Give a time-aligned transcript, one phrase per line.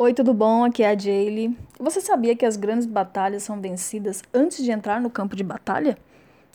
[0.00, 0.62] Oi, tudo bom?
[0.62, 1.58] Aqui é a Jaylee.
[1.76, 5.98] Você sabia que as grandes batalhas são vencidas antes de entrar no campo de batalha?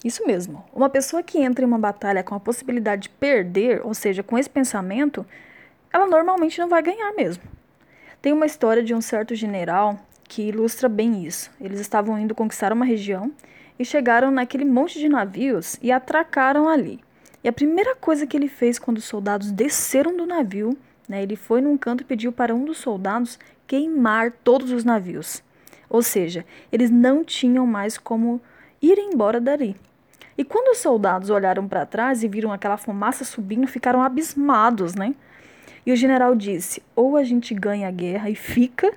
[0.01, 0.63] Isso mesmo.
[0.73, 4.37] Uma pessoa que entra em uma batalha com a possibilidade de perder, ou seja, com
[4.37, 5.25] esse pensamento,
[5.91, 7.43] ela normalmente não vai ganhar mesmo.
[8.21, 11.51] Tem uma história de um certo general que ilustra bem isso.
[11.59, 13.29] Eles estavam indo conquistar uma região
[13.77, 17.01] e chegaram naquele monte de navios e atracaram ali.
[17.43, 20.77] E a primeira coisa que ele fez quando os soldados desceram do navio
[21.07, 21.23] né?
[21.23, 25.43] Ele foi num canto e pediu para um dos soldados queimar todos os navios.
[25.89, 28.41] Ou seja, eles não tinham mais como
[28.81, 29.75] ir embora dali.
[30.37, 35.13] E quando os soldados olharam para trás e viram aquela fumaça subindo, ficaram abismados, né?
[35.85, 38.91] E o general disse: ou a gente ganha a guerra e fica,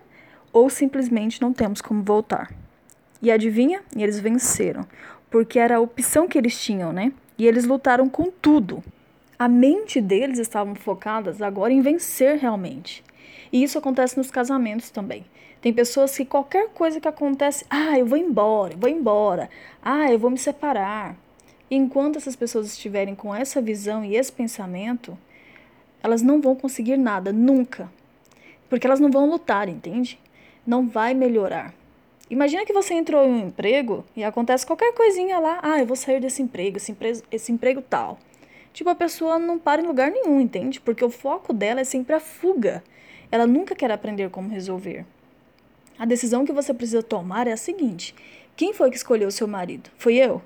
[0.53, 2.51] ou simplesmente não temos como voltar.
[3.21, 3.83] E adivinha?
[3.95, 4.87] E eles venceram,
[5.31, 7.13] porque era a opção que eles tinham, né?
[7.37, 8.83] E eles lutaram com tudo.
[9.39, 13.05] A mente deles estava focadas agora em vencer realmente.
[13.53, 15.27] E isso acontece nos casamentos também.
[15.61, 19.51] Tem pessoas que qualquer coisa que acontece, ah, eu vou embora, eu vou embora,
[19.83, 21.15] ah, eu vou me separar.
[21.71, 25.19] E enquanto essas pessoas estiverem com essa visão e esse pensamento,
[26.03, 27.93] elas não vão conseguir nada, nunca.
[28.71, 30.19] Porque elas não vão lutar, entende?
[30.67, 31.75] Não vai melhorar.
[32.31, 35.97] Imagina que você entrou em um emprego e acontece qualquer coisinha lá, ah, eu vou
[35.97, 38.19] sair desse emprego, esse, emprego, esse emprego tal
[38.77, 40.79] tipo, a pessoa não para em lugar nenhum, entende?
[40.81, 42.85] Porque o foco dela é sempre a fuga.
[43.33, 45.07] Ela nunca quer aprender como resolver.
[45.99, 48.15] A decisão que você precisa tomar é a seguinte:
[48.55, 49.89] quem foi que escolheu seu marido?
[49.97, 50.43] Foi eu?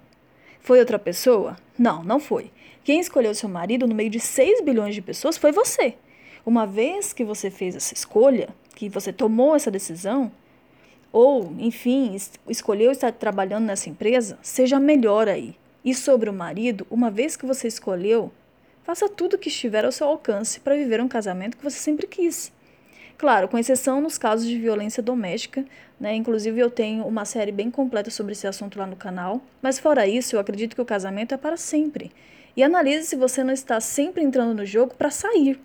[0.61, 1.57] Foi outra pessoa?
[1.77, 2.53] Não, não foi.
[2.85, 5.97] Quem escolheu seu marido no meio de 6 bilhões de pessoas foi você.
[6.47, 10.31] Uma vez que você fez essa escolha, que você tomou essa decisão,
[11.13, 12.17] ou, enfim,
[12.49, 15.57] escolheu estar trabalhando nessa empresa, seja melhor aí.
[15.85, 18.31] E sobre o marido, uma vez que você escolheu,
[18.83, 22.07] faça tudo o que estiver ao seu alcance para viver um casamento que você sempre
[22.07, 22.53] quis.
[23.17, 25.65] Claro, com exceção nos casos de violência doméstica,
[26.01, 26.15] né?
[26.15, 29.43] Inclusive eu tenho uma série bem completa sobre esse assunto lá no canal.
[29.61, 32.11] Mas fora isso, eu acredito que o casamento é para sempre.
[32.57, 35.61] E analise se você não está sempre entrando no jogo para sair.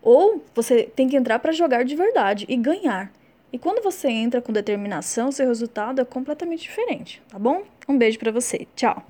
[0.00, 3.12] Ou você tem que entrar para jogar de verdade e ganhar.
[3.52, 7.62] E quando você entra com determinação, seu resultado é completamente diferente, tá bom?
[7.88, 8.66] Um beijo para você.
[8.76, 9.04] Tchau.